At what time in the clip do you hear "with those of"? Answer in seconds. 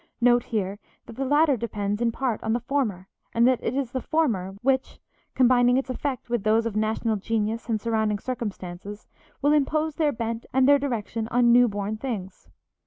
6.27-6.75